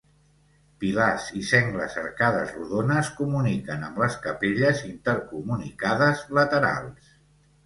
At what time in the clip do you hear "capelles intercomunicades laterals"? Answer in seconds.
4.25-7.15